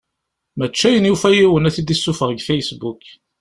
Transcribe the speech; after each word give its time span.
Mačči 0.57 0.85
ayen 0.87 1.09
yufa 1.09 1.29
yiwen 1.31 1.67
ad 1.69 1.73
t-id-yessufeɣ 1.75 2.29
deg 2.29 2.45
Facebook. 2.49 3.03